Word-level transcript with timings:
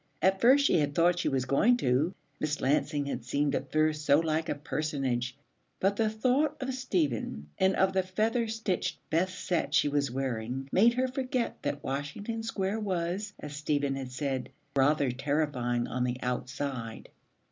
At 0.19 0.41
first 0.41 0.65
she 0.65 0.79
had 0.79 0.95
thought 0.95 1.19
she 1.19 1.29
was 1.29 1.45
going 1.45 1.77
to; 1.77 2.15
Miss 2.39 2.59
Lansing 2.59 3.05
had 3.05 3.23
seemed 3.23 3.53
at 3.53 3.71
first 3.71 4.03
so 4.03 4.19
like 4.19 4.49
a 4.49 4.55
personage; 4.55 5.37
but 5.79 5.95
the 5.97 6.09
thought 6.09 6.57
of 6.59 6.73
Stephen, 6.73 7.49
and 7.59 7.75
of 7.75 7.93
the 7.93 8.01
featherstitched 8.01 8.97
best 9.11 9.45
set 9.45 9.75
she 9.75 9.87
was 9.89 10.09
wearing 10.09 10.67
made 10.71 10.95
her 10.95 11.07
forget 11.07 11.61
that 11.61 11.83
Washington 11.83 12.41
Square 12.41 12.79
was, 12.79 13.33
as 13.39 13.55
Stephen 13.55 13.93
had 13.93 14.11
said, 14.11 14.49
rather 14.75 15.11
terrifying 15.11 15.87
on 15.87 16.03
the 16.03 16.17
outside. 16.23 17.09